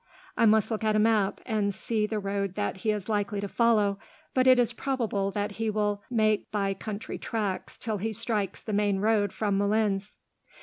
I 0.35 0.47
must 0.47 0.71
look 0.71 0.83
at 0.83 0.95
a 0.95 1.05
map, 1.05 1.41
and 1.45 1.75
see 1.75 2.07
the 2.07 2.17
road 2.17 2.55
that 2.55 2.77
he 2.77 2.89
is 2.89 3.07
likely 3.07 3.39
to 3.39 3.47
follow, 3.47 3.99
but 4.33 4.47
it 4.47 4.57
is 4.57 4.73
probable 4.73 5.29
that 5.29 5.51
he 5.57 5.69
will 5.69 6.01
make 6.09 6.49
by 6.49 6.73
country 6.73 7.19
tracks 7.19 7.77
till 7.77 7.99
he 7.99 8.11
strikes 8.11 8.63
the 8.63 8.73
main 8.73 8.97
road 8.97 9.31
from 9.31 9.59
Moulins." 9.59 10.15